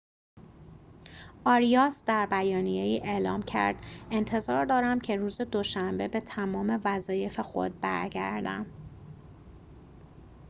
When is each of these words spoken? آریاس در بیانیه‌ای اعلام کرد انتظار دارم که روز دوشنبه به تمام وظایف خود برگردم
آریاس 1.45 2.05
در 2.05 2.25
بیانیه‌ای 2.25 3.01
اعلام 3.03 3.41
کرد 3.43 3.75
انتظار 4.11 4.65
دارم 4.65 4.99
که 4.99 5.15
روز 5.15 5.41
دوشنبه 5.41 6.07
به 6.07 6.19
تمام 6.21 6.81
وظایف 6.85 7.39
خود 7.39 7.81
برگردم 7.81 8.65